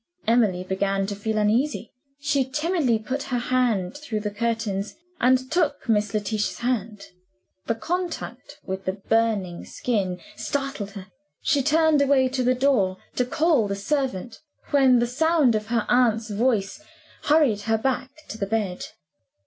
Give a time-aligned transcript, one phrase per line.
[0.25, 1.93] Emily began to feel uneasy.
[2.19, 7.03] She timidly put her hand through the curtains, and took Miss Letitia's hand.
[7.67, 11.05] The contact with the burning skin startled her.
[11.43, 14.39] She turned away to the door, to call the servant
[14.71, 16.81] when the sound of her aunt's voice
[17.25, 18.87] hurried her back to the bed.